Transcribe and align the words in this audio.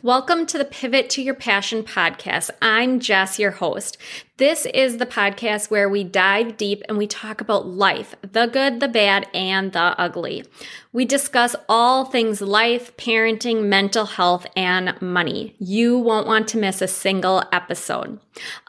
Welcome 0.00 0.46
to 0.46 0.58
the 0.58 0.64
Pivot 0.64 1.10
to 1.10 1.22
Your 1.22 1.34
Passion 1.34 1.84
podcast. 1.84 2.50
I'm 2.60 2.98
Jess, 2.98 3.38
your 3.38 3.52
host. 3.52 3.98
This 4.38 4.64
is 4.64 4.96
the 4.96 5.04
podcast 5.04 5.70
where 5.70 5.90
we 5.90 6.04
dive 6.04 6.56
deep 6.56 6.82
and 6.88 6.96
we 6.96 7.06
talk 7.06 7.42
about 7.42 7.66
life 7.66 8.16
the 8.22 8.46
good, 8.46 8.80
the 8.80 8.88
bad, 8.88 9.28
and 9.34 9.72
the 9.72 9.94
ugly. 10.00 10.42
We 10.90 11.04
discuss 11.04 11.54
all 11.68 12.06
things 12.06 12.40
life, 12.40 12.96
parenting, 12.96 13.64
mental 13.64 14.06
health, 14.06 14.46
and 14.56 15.00
money. 15.02 15.54
You 15.58 15.98
won't 15.98 16.26
want 16.26 16.48
to 16.48 16.58
miss 16.58 16.80
a 16.80 16.88
single 16.88 17.42
episode. 17.52 18.20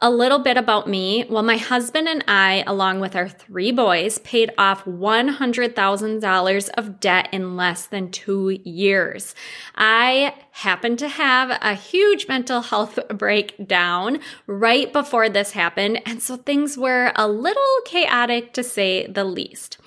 A 0.02 0.10
little 0.10 0.40
bit 0.40 0.58
about 0.58 0.90
me. 0.90 1.26
Well, 1.30 1.44
my 1.44 1.58
husband 1.58 2.08
and 2.10 2.24
I, 2.28 2.64
along 2.68 3.00
with 3.00 3.16
our 3.16 3.30
three 3.30 3.72
boys, 3.72 4.20
paid 4.20 4.52
off 4.58 4.84
$100,000 4.84 6.70
of 6.78 7.00
debt 7.00 7.30
in 7.32 7.56
less 7.56 7.86
than 7.86 8.12
two 8.12 8.58
years. 8.64 9.36
I 9.76 10.36
happened 10.52 11.00
to 11.00 11.08
have 11.08 11.58
a 11.62 11.74
huge 11.74 12.28
mental 12.28 12.62
health 12.62 13.00
breakdown 13.10 14.20
right 14.48 14.92
before 14.92 15.30
this 15.30 15.52
happened. 15.54 16.02
And 16.06 16.22
so 16.22 16.38
things 16.38 16.78
were 16.78 17.12
a 17.16 17.28
little 17.28 17.64
chaotic 17.86 18.54
to 18.54 18.64
say 18.64 19.08
the 19.08 19.24
least. 19.24 19.78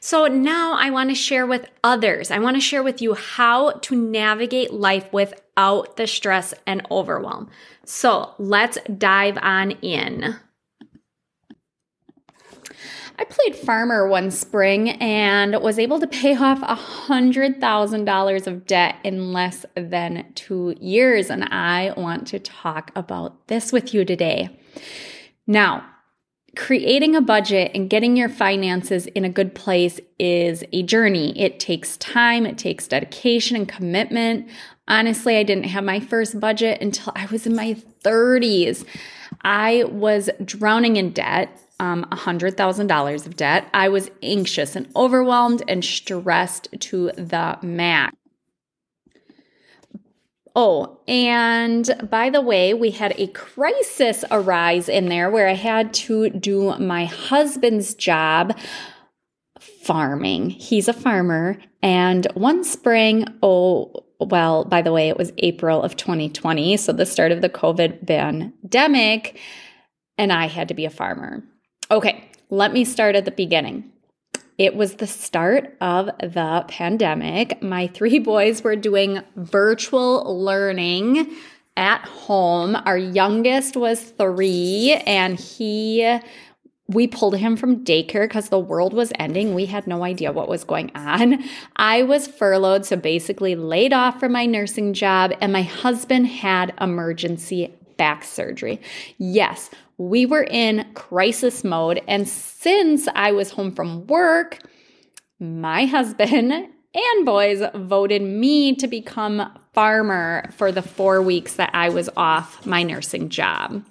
So 0.00 0.26
now 0.26 0.74
I 0.74 0.90
want 0.90 1.10
to 1.10 1.14
share 1.14 1.46
with 1.46 1.66
others, 1.82 2.30
I 2.30 2.38
want 2.38 2.56
to 2.56 2.60
share 2.60 2.82
with 2.82 3.02
you 3.02 3.14
how 3.14 3.72
to 3.72 3.96
navigate 3.96 4.72
life 4.72 5.12
without 5.12 5.96
the 5.96 6.06
stress 6.06 6.54
and 6.66 6.86
overwhelm. 6.90 7.50
So 7.84 8.34
let's 8.38 8.78
dive 8.98 9.38
on 9.40 9.72
in. 9.82 10.36
I 13.18 13.24
played 13.24 13.56
farmer 13.56 14.08
one 14.08 14.30
spring 14.30 14.90
and 14.90 15.60
was 15.62 15.78
able 15.78 16.00
to 16.00 16.06
pay 16.06 16.36
off 16.36 16.60
$100,000 16.60 18.46
of 18.46 18.66
debt 18.66 18.96
in 19.04 19.32
less 19.32 19.66
than 19.76 20.32
two 20.34 20.74
years. 20.80 21.30
And 21.30 21.44
I 21.44 21.94
want 21.96 22.26
to 22.28 22.38
talk 22.38 22.90
about 22.96 23.48
this 23.48 23.72
with 23.72 23.94
you 23.94 24.04
today. 24.04 24.48
Now, 25.46 25.84
creating 26.56 27.16
a 27.16 27.20
budget 27.20 27.72
and 27.74 27.90
getting 27.90 28.16
your 28.16 28.28
finances 28.28 29.06
in 29.08 29.24
a 29.24 29.28
good 29.28 29.54
place 29.54 30.00
is 30.18 30.64
a 30.72 30.82
journey. 30.82 31.38
It 31.38 31.60
takes 31.60 31.96
time, 31.98 32.46
it 32.46 32.58
takes 32.58 32.88
dedication 32.88 33.56
and 33.56 33.68
commitment. 33.68 34.48
Honestly, 34.86 35.36
I 35.36 35.42
didn't 35.42 35.64
have 35.64 35.84
my 35.84 36.00
first 36.00 36.38
budget 36.38 36.80
until 36.80 37.12
I 37.16 37.26
was 37.26 37.46
in 37.46 37.56
my 37.56 37.76
30s. 38.02 38.84
I 39.42 39.84
was 39.84 40.30
drowning 40.44 40.96
in 40.96 41.10
debt, 41.12 41.58
um, 41.80 42.04
$100,000 42.12 43.26
of 43.26 43.36
debt. 43.36 43.68
I 43.74 43.88
was 43.88 44.10
anxious 44.22 44.76
and 44.76 44.88
overwhelmed 44.94 45.62
and 45.68 45.84
stressed 45.84 46.68
to 46.78 47.10
the 47.12 47.58
max. 47.62 48.16
Oh, 50.56 51.00
and 51.08 52.08
by 52.08 52.30
the 52.30 52.40
way, 52.40 52.74
we 52.74 52.92
had 52.92 53.12
a 53.18 53.26
crisis 53.28 54.24
arise 54.30 54.88
in 54.88 55.08
there 55.08 55.28
where 55.28 55.48
I 55.48 55.54
had 55.54 55.92
to 55.94 56.30
do 56.30 56.78
my 56.78 57.06
husband's 57.06 57.94
job 57.94 58.56
farming. 59.58 60.50
He's 60.50 60.86
a 60.86 60.92
farmer. 60.92 61.58
And 61.82 62.26
one 62.34 62.62
spring, 62.62 63.26
oh, 63.42 64.04
well, 64.20 64.64
by 64.64 64.80
the 64.80 64.92
way, 64.92 65.08
it 65.08 65.18
was 65.18 65.32
April 65.38 65.82
of 65.82 65.96
2020, 65.96 66.76
so 66.76 66.92
the 66.92 67.04
start 67.04 67.32
of 67.32 67.42
the 67.42 67.48
COVID 67.48 68.06
pandemic, 68.06 69.38
and 70.16 70.32
I 70.32 70.46
had 70.46 70.68
to 70.68 70.74
be 70.74 70.84
a 70.84 70.90
farmer. 70.90 71.42
Okay, 71.90 72.24
let 72.50 72.72
me 72.72 72.84
start 72.84 73.14
at 73.14 73.24
the 73.24 73.30
beginning. 73.30 73.90
It 74.56 74.76
was 74.76 74.94
the 74.94 75.06
start 75.06 75.76
of 75.80 76.06
the 76.06 76.64
pandemic. 76.68 77.60
My 77.62 77.88
three 77.88 78.18
boys 78.20 78.62
were 78.62 78.76
doing 78.76 79.20
virtual 79.36 80.42
learning 80.42 81.34
at 81.76 82.02
home. 82.02 82.76
Our 82.86 82.96
youngest 82.96 83.76
was 83.76 84.00
three, 84.00 84.92
and 85.06 85.38
he 85.38 86.18
we 86.86 87.06
pulled 87.06 87.36
him 87.36 87.56
from 87.56 87.82
daycare 87.82 88.24
because 88.24 88.50
the 88.50 88.58
world 88.58 88.92
was 88.92 89.10
ending. 89.18 89.54
We 89.54 89.64
had 89.66 89.86
no 89.86 90.04
idea 90.04 90.32
what 90.32 90.48
was 90.48 90.64
going 90.64 90.92
on. 90.94 91.42
I 91.76 92.02
was 92.02 92.26
furloughed, 92.26 92.84
so 92.84 92.96
basically 92.96 93.56
laid 93.56 93.92
off 93.92 94.20
from 94.20 94.32
my 94.32 94.46
nursing 94.46 94.92
job, 94.92 95.32
and 95.40 95.52
my 95.52 95.62
husband 95.62 96.26
had 96.26 96.74
emergency 96.80 97.74
back 97.96 98.24
surgery. 98.24 98.80
Yes, 99.18 99.70
we 99.98 100.26
were 100.26 100.44
in 100.44 100.86
crisis 100.94 101.64
mode. 101.64 102.02
And 102.08 102.28
since 102.28 103.08
I 103.14 103.32
was 103.32 103.50
home 103.50 103.72
from 103.72 104.06
work, 104.06 104.58
my 105.38 105.86
husband 105.86 106.52
and 106.94 107.26
boys 107.26 107.62
voted 107.74 108.22
me 108.22 108.74
to 108.76 108.86
become 108.86 109.52
farmer 109.72 110.48
for 110.56 110.70
the 110.70 110.82
four 110.82 111.20
weeks 111.20 111.54
that 111.54 111.70
I 111.74 111.88
was 111.88 112.08
off 112.16 112.64
my 112.64 112.82
nursing 112.82 113.28
job. 113.28 113.84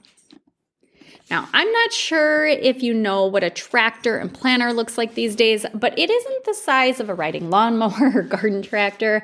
Now, 1.29 1.47
I'm 1.53 1.71
not 1.71 1.91
sure 1.91 2.45
if 2.45 2.83
you 2.83 2.93
know 2.93 3.25
what 3.25 3.43
a 3.43 3.49
tractor 3.49 4.17
and 4.17 4.33
planter 4.33 4.71
looks 4.71 4.97
like 4.97 5.15
these 5.15 5.35
days, 5.35 5.65
but 5.73 5.97
it 5.97 6.09
isn't 6.09 6.45
the 6.45 6.53
size 6.53 6.99
of 6.99 7.09
a 7.09 7.13
riding 7.13 7.49
lawnmower 7.49 8.11
or 8.15 8.21
garden 8.21 8.61
tractor. 8.61 9.23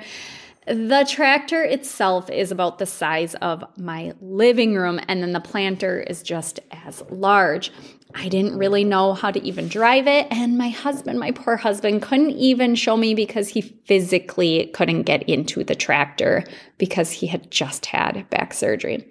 The 0.67 1.05
tractor 1.09 1.63
itself 1.63 2.29
is 2.29 2.51
about 2.51 2.77
the 2.77 2.85
size 2.85 3.33
of 3.35 3.63
my 3.77 4.13
living 4.21 4.75
room, 4.75 4.99
and 5.07 5.23
then 5.23 5.31
the 5.31 5.39
planter 5.39 5.99
is 6.01 6.21
just 6.21 6.59
as 6.71 7.01
large. 7.09 7.71
I 8.13 8.27
didn't 8.27 8.57
really 8.57 8.83
know 8.83 9.13
how 9.13 9.31
to 9.31 9.43
even 9.43 9.67
drive 9.67 10.07
it, 10.07 10.27
and 10.31 10.57
my 10.57 10.69
husband, 10.69 11.19
my 11.19 11.31
poor 11.31 11.57
husband, 11.57 12.01
couldn't 12.01 12.31
even 12.31 12.75
show 12.75 12.97
me 12.97 13.13
because 13.13 13.49
he 13.49 13.61
physically 13.61 14.67
couldn't 14.73 15.03
get 15.03 15.23
into 15.23 15.63
the 15.63 15.75
tractor 15.75 16.43
because 16.77 17.11
he 17.11 17.27
had 17.27 17.49
just 17.49 17.85
had 17.87 18.29
back 18.29 18.53
surgery. 18.53 19.07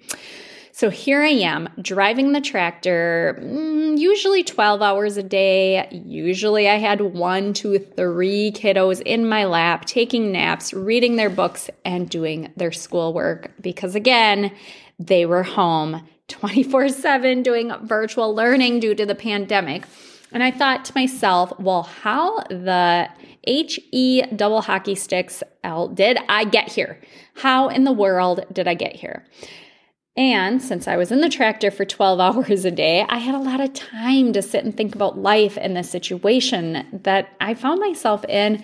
So 0.79 0.89
here 0.89 1.21
I 1.21 1.31
am 1.31 1.67
driving 1.81 2.31
the 2.31 2.39
tractor, 2.39 3.37
mm, 3.41 3.97
usually 3.97 4.45
12 4.45 4.81
hours 4.81 5.17
a 5.17 5.23
day. 5.23 5.89
Usually 5.91 6.69
I 6.69 6.77
had 6.77 7.01
one, 7.01 7.51
two, 7.51 7.79
three 7.79 8.53
kiddos 8.53 9.01
in 9.01 9.27
my 9.27 9.43
lap, 9.43 9.83
taking 9.83 10.31
naps, 10.31 10.73
reading 10.73 11.17
their 11.17 11.29
books, 11.29 11.69
and 11.83 12.09
doing 12.09 12.53
their 12.55 12.71
schoolwork 12.71 13.51
because, 13.59 13.93
again, 13.93 14.53
they 14.97 15.25
were 15.25 15.43
home 15.43 16.07
24 16.29 16.87
7 16.87 17.43
doing 17.43 17.73
virtual 17.83 18.33
learning 18.33 18.79
due 18.79 18.95
to 18.95 19.05
the 19.05 19.15
pandemic. 19.15 19.83
And 20.31 20.41
I 20.41 20.49
thought 20.49 20.85
to 20.85 20.93
myself, 20.95 21.51
well, 21.59 21.83
how 21.83 22.37
the 22.43 23.09
HE 23.45 24.21
double 24.33 24.61
hockey 24.61 24.95
sticks 24.95 25.43
L 25.61 25.89
did 25.89 26.19
I 26.29 26.45
get 26.45 26.71
here? 26.71 27.01
How 27.35 27.67
in 27.67 27.83
the 27.83 27.91
world 27.91 28.45
did 28.53 28.65
I 28.65 28.75
get 28.75 28.95
here? 28.95 29.25
And 30.19 30.61
since 30.61 30.85
I 30.85 30.97
was 30.97 31.13
in 31.13 31.21
the 31.21 31.29
tractor 31.29 31.71
for 31.71 31.85
12 31.85 32.19
hours 32.49 32.65
a 32.65 32.71
day, 32.71 33.05
I 33.07 33.19
had 33.19 33.35
a 33.35 33.39
lot 33.39 33.61
of 33.61 33.73
time 33.73 34.33
to 34.33 34.41
sit 34.41 34.65
and 34.65 34.75
think 34.75 34.93
about 34.93 35.17
life 35.17 35.57
and 35.59 35.77
the 35.77 35.83
situation 35.83 36.85
that 36.91 37.29
I 37.39 37.53
found 37.53 37.79
myself 37.79 38.25
in. 38.25 38.61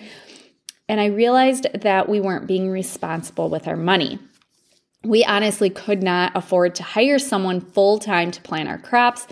And 0.86 1.00
I 1.00 1.06
realized 1.06 1.66
that 1.72 2.10
we 2.10 2.20
weren't 2.20 2.46
being 2.46 2.70
responsible 2.70 3.48
with 3.48 3.66
our 3.66 3.76
money. 3.76 4.18
We 5.02 5.24
honestly 5.24 5.70
could 5.70 6.02
not 6.02 6.32
afford 6.34 6.74
to 6.74 6.82
hire 6.82 7.18
someone 7.18 7.62
full 7.62 7.98
time 7.98 8.30
to 8.32 8.42
plant 8.42 8.68
our 8.68 8.78
crops 8.78 9.26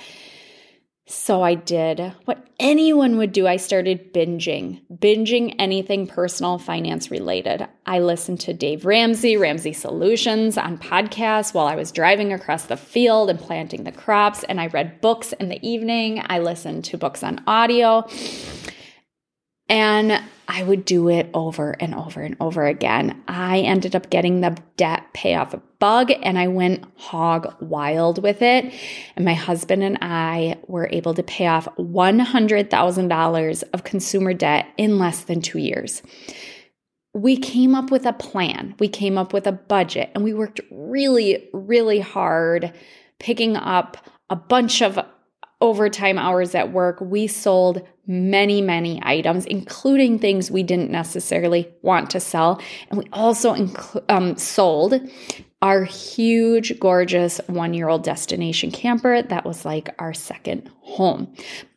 so 1.07 1.43
I 1.43 1.55
did 1.55 2.13
what 2.25 2.47
anyone 2.59 3.19
would 3.19 3.33
do. 3.33 3.47
I 3.47 3.57
started 3.57 4.15
binging, 4.15 4.81
binging 4.91 5.55
anything 5.59 6.07
personal 6.07 6.59
finance 6.59 7.11
related. 7.11 7.67
I 7.85 7.99
listened 7.99 8.41
to 8.41 8.55
Dave 8.55 8.87
Ramsey, 8.87 9.37
Ramsey 9.37 9.75
Solutions 9.75 10.57
on 10.57 10.79
podcasts 10.79 11.53
while 11.53 11.67
I 11.67 11.77
was 11.77 11.93
driving 11.93 12.33
across 12.33 12.67
the 12.67 12.77
field 12.79 13.29
and 13.29 13.39
planting 13.39 13.85
the 13.85 13.93
crops. 13.93 14.45
And 14.45 14.61
I 14.61 14.69
read 14.69 15.03
books 15.03 15.35
in 15.35 15.51
the 15.51 15.67
evening. 15.67 16.23
I 16.27 16.39
listened 16.39 16.85
to 16.87 16.97
books 16.97 17.23
on 17.23 17.43
audio. 17.47 18.07
And 19.69 20.23
I 20.47 20.63
would 20.63 20.85
do 20.85 21.09
it 21.09 21.31
over 21.33 21.75
and 21.81 21.95
over 21.95 22.21
and 22.21 22.37
over 22.39 22.67
again. 22.67 23.23
I 23.27 23.61
ended 23.61 23.97
up 23.97 24.11
getting 24.11 24.41
the 24.41 24.57
debt 24.77 25.05
payoff 25.15 25.55
bug 25.79 26.13
and 26.23 26.39
I 26.39 26.49
went 26.49 26.85
hog 26.97 27.55
wild 27.61 28.23
with 28.23 28.43
it. 28.43 28.75
And 29.17 29.25
my 29.25 29.33
husband 29.33 29.83
and 29.83 29.99
I 30.03 30.59
were 30.67 30.89
able 30.93 31.15
to 31.15 31.23
pay 31.23 31.47
off 31.47 31.67
$100,000 31.79 33.65
of 33.73 33.85
consumer 33.85 34.35
debt 34.35 34.67
in 34.77 34.99
less 34.99 35.25
than 35.25 35.41
two 35.41 35.59
years. 35.59 36.03
We 37.15 37.37
came 37.37 37.75
up 37.75 37.91
with 37.91 38.07
a 38.07 38.13
plan, 38.13 38.75
we 38.81 38.89
came 38.89 39.17
up 39.17 39.33
with 39.33 39.47
a 39.47 39.53
budget, 39.53 40.11
and 40.15 40.25
we 40.25 40.35
worked 40.35 40.61
really, 40.71 41.49
really 41.53 42.01
hard 42.01 42.73
picking 43.21 43.57
up 43.57 43.97
a 44.29 44.37
bunch 44.37 44.83
of 44.83 44.99
overtime 45.61 46.19
hours 46.19 46.55
at 46.55 46.73
work, 46.73 47.01
we 47.01 47.27
sold 47.27 47.87
many, 48.07 48.61
many 48.61 49.01
items, 49.03 49.47
including 49.47 50.19
things 50.19 50.51
we 50.51 50.63
didn't 50.63 50.91
necessarily 50.91 51.73
want 51.83 52.11
to 52.11 52.21
sell. 52.21 52.61
And 52.91 52.99
we 52.99 53.09
also 53.13 53.55
inc- 53.55 54.05
um, 54.09 54.37
sold 54.37 55.01
our 55.63 55.85
huge, 55.85 56.79
gorgeous 56.79 57.41
one 57.47 57.73
year 57.73 57.89
old 57.89 58.03
destination 58.03 58.71
camper 58.71 59.23
that 59.23 59.47
was 59.47 59.65
like 59.65 59.89
our 59.99 60.13
second 60.13 60.71
home. 60.83 61.33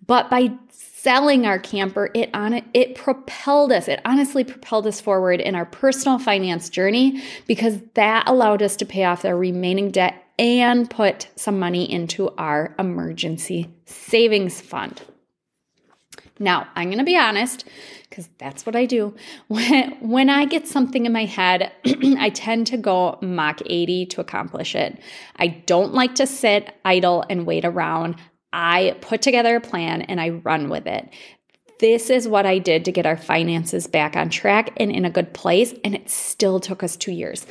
But 0.06 0.29
by 0.29 0.51
selling 0.69 1.45
our 1.45 1.59
camper, 1.59 2.09
it 2.13 2.29
on 2.33 2.53
it, 2.53 2.65
it 2.74 2.95
propelled 2.95 3.71
us. 3.71 3.88
It 3.88 4.01
honestly 4.03 4.44
propelled 4.44 4.88
us 4.88 5.00
forward 5.00 5.39
in 5.39 5.56
our 5.56 5.65
personal 5.65 6.19
finance 6.19 6.69
journey 6.69 7.24
because 7.45 7.79
that 7.94 8.27
allowed 8.27 8.62
us 8.62 8.75
to 8.77 8.85
pay 8.85 9.06
off 9.06 9.24
our 9.24 9.38
remaining 9.38 9.91
debt 9.91 10.26
and 10.39 10.89
put 10.89 11.30
some 11.36 11.60
money 11.60 11.92
into 11.92 12.30
our 12.38 12.75
emergency 12.78 13.69
savings 13.86 14.62
fund. 14.62 15.01
Now, 16.39 16.68
I'm 16.75 16.89
going 16.89 17.00
to 17.00 17.04
be 17.04 17.18
honest 17.18 17.66
because 18.10 18.30
that's 18.38 18.66
what 18.66 18.75
I 18.75 18.86
do. 18.86 19.16
When, 19.48 19.92
when 20.00 20.30
I 20.30 20.45
get 20.45 20.68
something 20.68 21.06
in 21.06 21.12
my 21.12 21.25
head, 21.25 21.72
I 21.86 22.30
tend 22.30 22.68
to 22.68 22.78
go 22.78 23.18
Mach 23.22 23.62
80 23.66 24.06
to 24.07 24.22
accomplish 24.22 24.75
it. 24.75 25.00
I 25.36 25.48
don't 25.48 25.94
like 25.94 26.16
to 26.16 26.28
sit 26.28 26.75
idle 26.86 27.25
and 27.30 27.45
wait 27.45 27.66
around. 27.66 28.16
I 28.54 28.95
put 29.01 29.22
together 29.22 29.56
a 29.56 29.62
plan 29.62 30.04
and 30.04 30.22
I 30.22 30.30
run 30.30 30.69
with 30.69 30.88
it. 30.88 31.10
This 31.80 32.10
is 32.10 32.28
what 32.28 32.45
I 32.45 32.57
did 32.57 32.86
to 32.86 32.92
get 32.92 33.06
our 33.06 33.18
finances 33.18 33.86
back 33.86 34.16
on 34.16 34.30
track 34.30 34.72
and 34.78 34.92
in 34.92 35.06
a 35.06 35.12
good 35.12 35.31
place, 35.34 35.75
and 35.84 35.94
it 35.94 36.10
still 36.10 36.60
took 36.60 36.81
us 36.81 36.98
two 36.98 37.12
years. 37.12 37.45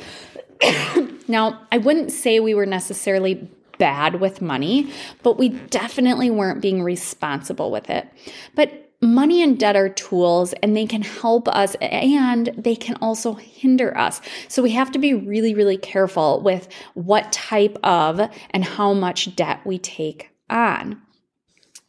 now, 1.27 1.61
I 1.71 1.77
wouldn't 1.77 2.11
say 2.11 2.39
we 2.39 2.53
were 2.53 2.65
necessarily 2.65 3.49
bad 3.77 4.19
with 4.19 4.41
money, 4.41 4.91
but 5.23 5.37
we 5.37 5.49
definitely 5.49 6.29
weren't 6.31 6.61
being 6.61 6.81
responsible 6.81 7.71
with 7.71 7.89
it. 7.89 8.07
But 8.55 8.87
money 9.01 9.43
and 9.43 9.59
debt 9.59 9.75
are 9.75 9.89
tools 9.89 10.53
and 10.63 10.75
they 10.75 10.85
can 10.85 11.03
help 11.03 11.47
us 11.47 11.75
and 11.81 12.47
they 12.57 12.75
can 12.75 12.95
also 12.95 13.33
hinder 13.33 13.95
us. 13.97 14.21
So 14.47 14.63
we 14.63 14.71
have 14.71 14.91
to 14.93 14.99
be 14.99 15.13
really, 15.13 15.53
really 15.53 15.77
careful 15.77 16.41
with 16.41 16.67
what 16.95 17.31
type 17.31 17.77
of 17.83 18.19
and 18.51 18.63
how 18.63 18.93
much 18.93 19.35
debt 19.35 19.59
we 19.65 19.77
take 19.77 20.31
on. 20.49 21.01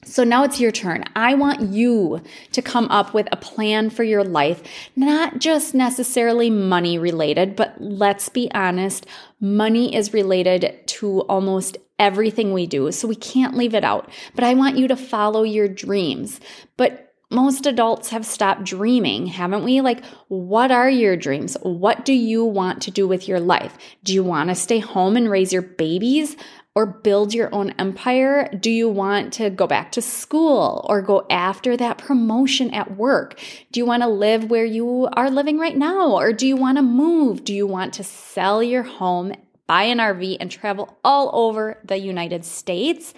So 0.05 0.23
now 0.23 0.45
it's 0.45 0.61
your 0.61 0.71
turn. 0.71 1.05
I 1.17 1.35
want 1.35 1.73
you 1.73 2.23
to 2.53 2.63
come 2.63 2.87
up 2.89 3.15
with 3.15 3.29
a 3.33 3.37
plan 3.37 3.91
for 3.91 4.05
your 4.05 4.23
life, 4.23 4.63
not 4.95 5.41
just 5.41 5.75
necessarily 5.75 6.51
money 6.51 6.99
related, 6.99 7.57
but 7.57 7.75
let's 7.81 8.29
be 8.29 8.51
honest, 8.55 9.07
money 9.41 9.95
is 9.95 10.15
related 10.15 10.87
to 10.87 11.23
almost 11.23 11.79
everything 11.99 12.53
we 12.53 12.67
do. 12.67 12.93
So 12.93 13.09
we 13.09 13.17
can't 13.17 13.57
leave 13.57 13.75
it 13.75 13.85
out. 13.85 14.09
But 14.35 14.45
I 14.45 14.55
want 14.55 14.79
you 14.79 14.87
to 14.89 14.97
follow 14.97 15.43
your 15.43 15.69
dreams. 15.69 16.41
But 16.77 17.13
most 17.31 17.67
adults 17.67 18.09
have 18.09 18.25
stopped 18.25 18.65
dreaming, 18.65 19.27
haven't 19.27 19.65
we? 19.65 19.81
Like, 19.83 20.03
what 20.29 20.71
are 20.71 20.89
your 20.89 21.17
dreams? 21.17 21.57
What 21.63 22.05
do 22.05 22.15
you 22.15 22.45
want 22.45 22.81
to 22.83 22.91
do 22.91 23.07
with 23.07 23.29
your 23.29 23.41
life? 23.41 23.77
Do 24.05 24.15
you 24.15 24.25
want 24.25 24.49
to 24.49 24.55
stay 24.55 24.79
home 24.79 25.17
and 25.17 25.29
raise 25.29 25.53
your 25.53 25.63
babies? 25.63 26.37
Or 26.79 26.87
build 26.87 27.35
your 27.35 27.53
own 27.53 27.71
empire? 27.71 28.49
Do 28.57 28.71
you 28.71 28.89
want 28.89 29.33
to 29.33 29.51
go 29.51 29.67
back 29.67 29.91
to 29.91 30.01
school 30.01 30.87
or 30.89 31.03
go 31.03 31.27
after 31.29 31.77
that 31.77 31.99
promotion 31.99 32.73
at 32.73 32.97
work? 32.97 33.37
Do 33.73 33.81
you 33.81 33.85
want 33.85 34.05
to 34.05 34.09
live 34.09 34.49
where 34.49 34.65
you 34.65 35.09
are 35.15 35.29
living 35.29 35.59
right 35.59 35.77
now 35.77 36.13
or 36.13 36.33
do 36.33 36.47
you 36.47 36.55
want 36.55 36.79
to 36.79 36.83
move? 36.83 37.43
Do 37.43 37.53
you 37.53 37.67
want 37.67 37.95
to 37.95 38.05
sell 38.05 38.63
your 38.63 38.85
home, 38.85 39.33
buy 39.67 39.83
an 39.83 39.99
RV, 39.99 40.37
and 40.39 40.53
travel 40.53 40.97
all 41.03 41.33
over 41.33 41.81
the 41.85 41.99
United 41.99 42.45
States? 42.45 43.13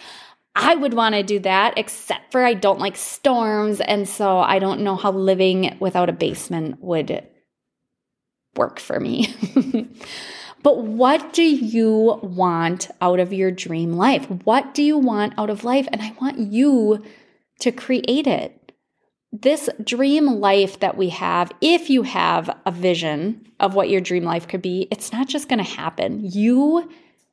I 0.56 0.74
would 0.74 0.94
want 0.94 1.14
to 1.16 1.22
do 1.22 1.38
that, 1.40 1.74
except 1.76 2.32
for 2.32 2.42
I 2.42 2.54
don't 2.54 2.80
like 2.80 2.96
storms. 2.96 3.82
And 3.82 4.08
so 4.08 4.38
I 4.38 4.58
don't 4.58 4.80
know 4.80 4.96
how 4.96 5.12
living 5.12 5.76
without 5.80 6.08
a 6.08 6.14
basement 6.14 6.80
would 6.80 7.28
work 8.56 8.80
for 8.80 8.98
me. 8.98 9.34
But 10.62 10.78
what 10.84 11.32
do 11.32 11.42
you 11.42 12.18
want 12.22 12.90
out 13.00 13.18
of 13.20 13.32
your 13.32 13.50
dream 13.50 13.94
life? 13.94 14.26
What 14.44 14.74
do 14.74 14.82
you 14.82 14.98
want 14.98 15.34
out 15.38 15.50
of 15.50 15.64
life? 15.64 15.88
And 15.90 16.02
I 16.02 16.14
want 16.20 16.38
you 16.38 17.02
to 17.60 17.72
create 17.72 18.26
it. 18.26 18.72
This 19.32 19.70
dream 19.82 20.26
life 20.26 20.80
that 20.80 20.96
we 20.96 21.10
have, 21.10 21.52
if 21.60 21.88
you 21.88 22.02
have 22.02 22.50
a 22.66 22.72
vision 22.72 23.46
of 23.60 23.74
what 23.74 23.88
your 23.88 24.00
dream 24.00 24.24
life 24.24 24.48
could 24.48 24.62
be, 24.62 24.88
it's 24.90 25.12
not 25.12 25.28
just 25.28 25.48
going 25.48 25.62
to 25.62 25.64
happen. 25.64 26.20
You 26.24 26.90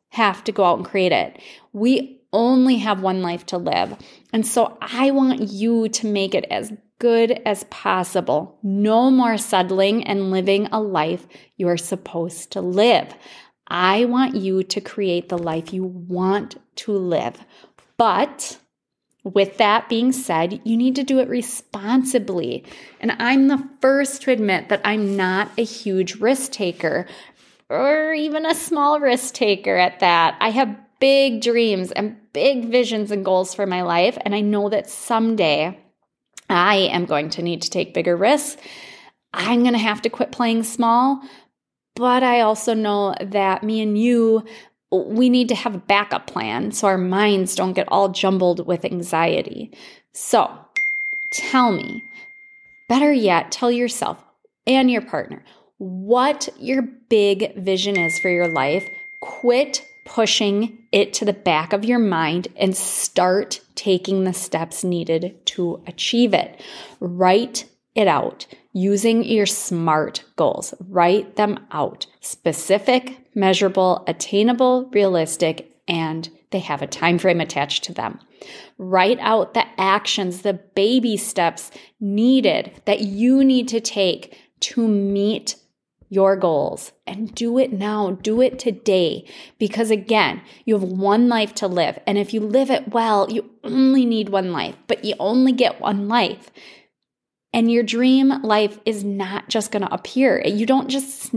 have 0.09 0.44
to 0.45 0.51
go 0.51 0.63
out 0.63 0.77
and 0.77 0.85
create 0.85 1.12
it. 1.12 1.41
We 1.74 2.17
only 2.33 2.77
have 2.77 3.01
one 3.01 3.21
life 3.21 3.45
to 3.47 3.57
live. 3.57 3.95
And 4.33 4.45
so 4.45 4.77
I 4.81 5.12
want 5.12 5.41
you 5.41 5.89
to 5.89 6.07
make 6.07 6.35
it 6.35 6.45
as 6.51 6.74
good 7.00 7.31
as 7.45 7.63
possible. 7.65 8.57
No 8.63 9.12
more 9.12 9.38
settling 9.38 10.03
and 10.03 10.31
living 10.31 10.68
a 10.68 10.81
life 10.81 11.27
you're 11.56 11.77
supposed 11.77 12.51
to 12.51 12.62
live. 12.62 13.13
I 13.68 14.06
want 14.06 14.35
you 14.35 14.63
to 14.63 14.81
create 14.81 15.29
the 15.29 15.38
life 15.38 15.74
you 15.74 15.83
want 15.83 16.56
to 16.77 16.91
live. 16.94 17.44
But 17.97 18.57
with 19.24 19.57
that 19.57 19.89
being 19.89 20.12
said, 20.12 20.62
you 20.63 20.77
need 20.77 20.95
to 20.95 21.03
do 21.03 21.19
it 21.19 21.27
responsibly. 21.27 22.63
And 23.00 23.12
I'm 23.19 23.47
the 23.47 23.68
first 23.81 24.21
to 24.24 24.31
admit 24.31 24.69
that 24.69 24.81
I'm 24.85 25.18
not 25.18 25.51
a 25.57 25.63
huge 25.63 26.15
risk 26.15 26.51
taker 26.51 27.07
or 27.69 28.13
even 28.13 28.45
a 28.45 28.56
small 28.56 29.00
risk 29.00 29.33
taker 29.33 29.75
at 29.75 30.00
that. 30.00 30.38
I 30.39 30.51
have 30.51 30.77
big 31.00 31.42
dreams 31.42 31.92
and 31.92 32.18
big 32.34 32.66
visions 32.66 33.12
and 33.12 33.26
goals 33.26 33.54
for 33.54 33.66
my 33.66 33.82
life. 33.82 34.18
And 34.22 34.34
I 34.36 34.42
know 34.42 34.70
that 34.70 34.90
someday 34.90 35.80
I 36.50 36.76
am 36.76 37.06
going 37.06 37.30
to 37.32 37.42
need 37.42 37.62
to 37.64 37.70
take 37.70 37.94
bigger 37.94 38.16
risks. 38.16 38.62
I'm 39.34 39.62
going 39.62 39.74
to 39.74 39.80
have 39.80 40.02
to 40.04 40.10
quit 40.10 40.32
playing 40.32 40.64
small. 40.64 41.22
But 41.96 42.24
I 42.24 42.42
also 42.42 42.74
know 42.74 43.16
that 43.20 43.64
me 43.64 43.82
and 43.82 43.98
you, 43.98 44.46
we 44.92 45.30
need 45.30 45.50
to 45.50 45.56
have 45.56 45.76
a 45.76 45.80
backup 45.80 46.28
plan 46.28 46.72
so 46.72 46.88
our 46.88 46.98
minds 46.98 47.56
don't 47.56 47.74
get 47.74 47.88
all 47.90 48.10
jumbled 48.10 48.66
with 48.68 48.86
anxiety. 48.86 49.72
So 50.14 50.52
tell 51.32 51.72
me, 51.72 52.04
better 52.88 53.12
yet, 53.12 53.52
tell 53.52 53.72
yourself 53.72 54.24
and 54.68 54.92
your 54.92 55.02
partner 55.02 55.44
what 55.80 56.50
your 56.60 56.82
big 56.82 57.56
vision 57.56 57.98
is 57.98 58.20
for 58.20 58.30
your 58.30 58.48
life. 58.48 58.90
Quit 59.20 59.88
pushing 60.07 60.88
it 60.94 61.12
to 61.13 61.25
the 61.25 61.33
back 61.33 61.74
of 61.74 61.83
your 61.83 62.00
mind 62.00 62.48
and 62.56 62.75
start 62.75 63.59
taking 63.75 64.24
the 64.24 64.33
steps 64.33 64.83
needed 64.83 65.45
to 65.45 65.83
achieve 65.86 66.33
it. 66.33 66.62
Write 67.01 67.65
it 67.94 68.07
out 68.07 68.48
using 68.71 69.24
your 69.25 69.45
SMART 69.45 70.24
goals. 70.38 70.74
Write 70.88 71.36
them 71.36 71.59
out 71.71 72.06
specific, 72.21 73.19
measurable, 73.36 74.06
attainable, 74.07 74.89
realistic, 74.94 75.75
and 75.89 76.30
they 76.51 76.60
have 76.60 76.81
a 76.81 76.88
time 76.88 77.18
frame 77.18 77.42
attached 77.42 77.83
to 77.83 77.94
them. 77.94 78.19
Write 78.77 79.19
out 79.19 79.53
the 79.53 79.65
actions, 79.77 80.42
the 80.42 80.53
baby 80.53 81.18
steps 81.18 81.69
needed 82.00 82.71
that 82.86 83.01
you 83.01 83.44
need 83.44 83.68
to 83.68 83.81
take 83.81 84.39
to 84.62 84.88
meet 84.88 85.57
your 86.09 86.36
goals 86.36 86.92
and 87.06 87.33
do 87.36 87.57
it 87.57 87.74
now. 87.74 88.12
Do 88.12 88.42
it 88.42 88.59
today. 88.59 89.25
Because 89.60 89.91
again, 89.91 90.41
you 90.65 90.77
have 90.77 90.84
one 90.84 91.27
life 91.27 91.53
to 91.55 91.67
live. 91.67 92.00
And 92.08 92.17
if 92.17 92.34
you 92.34 92.39
live 92.41 92.70
it 92.70 92.93
well, 92.93 93.29
you 93.32 93.50
only 93.63 94.05
need 94.05 94.29
one 94.29 94.51
life, 94.51 94.75
but 94.88 95.03
you 95.03 95.15
only 95.20 95.51
get 95.51 95.82
one 95.82 96.08
life. 96.08 96.50
And 97.53 97.72
your 97.72 97.84
dream 97.84 98.41
life 98.43 98.79
is 98.86 99.03
not 99.03 99.50
just 99.50 99.72
going 99.72 99.82
to 99.82 99.93
appear. 99.93 100.46
You 100.46 100.65
don't 100.65 100.89
just 100.89 101.34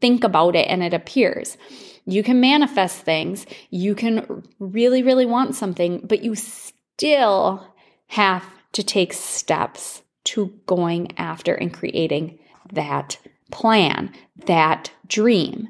think 0.00 0.24
about 0.24 0.56
it 0.56 0.66
and 0.68 0.82
it 0.82 0.94
appears. 0.94 1.56
You 2.04 2.22
can 2.22 2.40
manifest 2.40 3.02
things. 3.02 3.46
You 3.70 3.94
can 3.94 4.42
really, 4.58 5.02
really 5.02 5.26
want 5.26 5.54
something, 5.54 6.00
but 6.04 6.24
you 6.24 6.34
still 6.34 7.66
have 8.08 8.44
to 8.72 8.82
take 8.82 9.12
steps 9.12 10.02
to 10.24 10.52
going 10.66 11.16
after 11.18 11.54
and 11.54 11.72
creating 11.72 12.38
that 12.72 13.18
plan, 13.52 14.12
that 14.46 14.90
dream. 15.06 15.68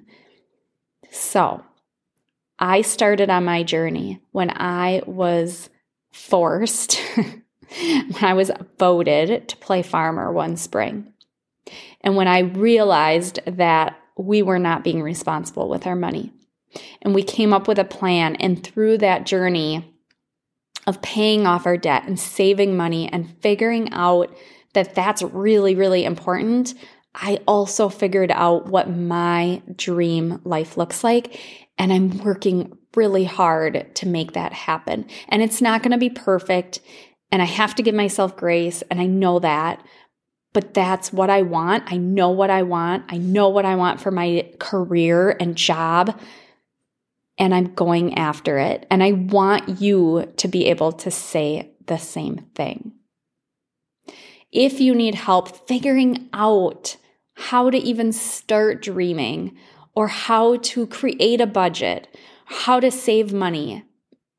So, 1.10 1.62
I 2.58 2.82
started 2.82 3.28
on 3.28 3.44
my 3.44 3.62
journey 3.62 4.20
when 4.30 4.50
I 4.50 5.02
was 5.04 5.68
forced, 6.12 7.00
when 7.16 8.16
I 8.22 8.34
was 8.34 8.50
voted 8.78 9.48
to 9.48 9.56
play 9.56 9.82
farmer 9.82 10.32
one 10.32 10.56
spring. 10.56 11.12
And 12.00 12.16
when 12.16 12.28
I 12.28 12.40
realized 12.40 13.40
that 13.46 13.98
we 14.16 14.42
were 14.42 14.58
not 14.58 14.84
being 14.84 15.02
responsible 15.02 15.68
with 15.68 15.86
our 15.86 15.96
money. 15.96 16.32
And 17.02 17.14
we 17.14 17.22
came 17.22 17.52
up 17.52 17.68
with 17.68 17.78
a 17.78 17.84
plan. 17.84 18.36
And 18.36 18.62
through 18.62 18.98
that 18.98 19.26
journey 19.26 19.92
of 20.86 21.02
paying 21.02 21.46
off 21.46 21.66
our 21.66 21.76
debt 21.76 22.04
and 22.06 22.18
saving 22.18 22.76
money 22.76 23.08
and 23.12 23.36
figuring 23.40 23.92
out 23.92 24.34
that 24.74 24.94
that's 24.94 25.22
really, 25.22 25.74
really 25.74 26.04
important, 26.04 26.74
I 27.14 27.40
also 27.46 27.88
figured 27.88 28.30
out 28.30 28.66
what 28.66 28.88
my 28.90 29.62
dream 29.76 30.40
life 30.44 30.76
looks 30.76 31.04
like. 31.04 31.38
And 31.78 31.92
I'm 31.92 32.18
working 32.18 32.76
really 32.94 33.24
hard 33.24 33.94
to 33.96 34.08
make 34.08 34.32
that 34.32 34.52
happen. 34.52 35.06
And 35.28 35.42
it's 35.42 35.60
not 35.60 35.82
going 35.82 35.92
to 35.92 35.98
be 35.98 36.10
perfect. 36.10 36.80
And 37.30 37.42
I 37.42 37.46
have 37.46 37.74
to 37.76 37.82
give 37.82 37.94
myself 37.94 38.36
grace. 38.36 38.82
And 38.90 39.00
I 39.00 39.06
know 39.06 39.38
that. 39.40 39.84
But 40.52 40.74
that's 40.74 41.12
what 41.12 41.30
I 41.30 41.42
want. 41.42 41.90
I 41.90 41.96
know 41.96 42.30
what 42.30 42.50
I 42.50 42.62
want. 42.62 43.04
I 43.08 43.16
know 43.16 43.48
what 43.48 43.64
I 43.64 43.76
want 43.76 44.00
for 44.00 44.10
my 44.10 44.50
career 44.58 45.34
and 45.40 45.56
job. 45.56 46.18
And 47.38 47.54
I'm 47.54 47.74
going 47.74 48.14
after 48.14 48.58
it. 48.58 48.86
And 48.90 49.02
I 49.02 49.12
want 49.12 49.80
you 49.80 50.30
to 50.36 50.48
be 50.48 50.66
able 50.66 50.92
to 50.92 51.10
say 51.10 51.72
the 51.86 51.98
same 51.98 52.46
thing. 52.54 52.92
If 54.50 54.80
you 54.80 54.94
need 54.94 55.14
help 55.14 55.66
figuring 55.66 56.28
out 56.34 56.96
how 57.34 57.70
to 57.70 57.78
even 57.78 58.12
start 58.12 58.82
dreaming 58.82 59.56
or 59.94 60.08
how 60.08 60.56
to 60.56 60.86
create 60.86 61.40
a 61.40 61.46
budget, 61.46 62.08
how 62.46 62.80
to 62.80 62.90
save 62.90 63.32
money, 63.32 63.84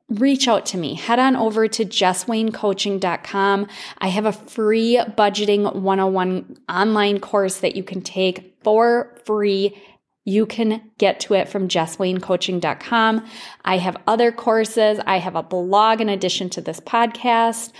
reach 0.08 0.46
out 0.48 0.66
to 0.66 0.78
me. 0.78 0.94
Head 0.94 1.18
on 1.18 1.36
over 1.36 1.66
to 1.68 1.84
jesswaynecoaching.com. 1.84 3.66
I 3.98 4.08
have 4.08 4.26
a 4.26 4.32
free 4.32 5.00
budgeting 5.16 5.74
101 5.74 6.56
online 6.68 7.20
course 7.20 7.58
that 7.58 7.76
you 7.76 7.82
can 7.82 8.00
take 8.02 8.56
for 8.62 9.16
free. 9.24 9.76
You 10.24 10.46
can 10.46 10.90
get 10.98 11.20
to 11.20 11.34
it 11.34 11.48
from 11.48 11.68
jesswaynecoaching.com. 11.68 13.26
I 13.64 13.78
have 13.78 13.96
other 14.06 14.32
courses. 14.32 14.98
I 15.06 15.18
have 15.18 15.36
a 15.36 15.42
blog 15.42 16.00
in 16.00 16.08
addition 16.08 16.50
to 16.50 16.60
this 16.60 16.80
podcast. 16.80 17.72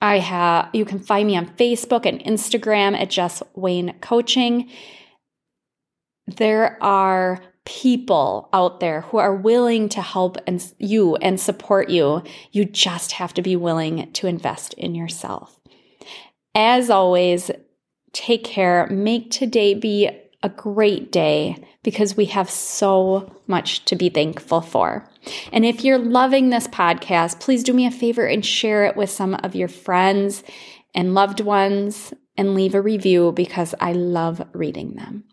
I 0.00 0.18
have 0.18 0.68
you 0.72 0.84
can 0.84 0.98
find 0.98 1.26
me 1.26 1.36
on 1.36 1.46
Facebook 1.56 2.06
and 2.06 2.20
Instagram 2.20 2.98
at 3.00 3.10
Jess 3.10 3.42
Wayne 3.54 3.94
Coaching. 4.00 4.70
There 6.26 6.82
are 6.82 7.40
people 7.64 8.48
out 8.52 8.80
there 8.80 9.02
who 9.02 9.18
are 9.18 9.34
willing 9.34 9.88
to 9.90 10.00
help 10.00 10.38
and 10.46 10.72
you 10.78 11.16
and 11.16 11.40
support 11.40 11.90
you. 11.90 12.22
You 12.52 12.64
just 12.64 13.12
have 13.12 13.34
to 13.34 13.42
be 13.42 13.56
willing 13.56 14.10
to 14.12 14.26
invest 14.26 14.72
in 14.74 14.94
yourself. 14.94 15.58
As 16.54 16.88
always, 16.90 17.50
take 18.12 18.44
care. 18.44 18.86
Make 18.88 19.30
today 19.30 19.74
be 19.74 20.10
a 20.42 20.48
great 20.48 21.10
day 21.12 21.56
because 21.82 22.16
we 22.16 22.26
have 22.26 22.50
so 22.50 23.40
much 23.46 23.84
to 23.86 23.96
be 23.96 24.08
thankful 24.08 24.60
for. 24.60 25.08
And 25.52 25.64
if 25.64 25.84
you're 25.84 25.98
loving 25.98 26.50
this 26.50 26.68
podcast, 26.68 27.40
please 27.40 27.62
do 27.62 27.72
me 27.72 27.86
a 27.86 27.90
favor 27.90 28.26
and 28.26 28.44
share 28.44 28.84
it 28.84 28.96
with 28.96 29.10
some 29.10 29.34
of 29.34 29.54
your 29.54 29.68
friends 29.68 30.42
and 30.94 31.14
loved 31.14 31.40
ones 31.40 32.12
and 32.36 32.54
leave 32.54 32.74
a 32.74 32.82
review 32.82 33.32
because 33.32 33.74
I 33.80 33.92
love 33.92 34.46
reading 34.52 34.94
them. 34.94 35.24